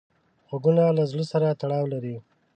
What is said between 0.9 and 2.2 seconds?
له زړه سره تړاو لري